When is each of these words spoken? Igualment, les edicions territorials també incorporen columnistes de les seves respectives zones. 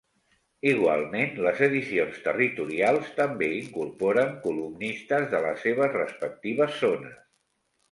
Igualment, 0.69 1.35
les 1.47 1.61
edicions 1.67 2.17
territorials 2.29 3.13
també 3.21 3.51
incorporen 3.59 4.33
columnistes 4.49 5.29
de 5.37 5.45
les 5.47 5.63
seves 5.69 5.97
respectives 6.01 6.83
zones. 6.83 7.17